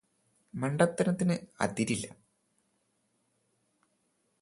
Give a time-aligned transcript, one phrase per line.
[0.53, 2.05] മണ്ടത്തരത്തിന് അതിരില്ല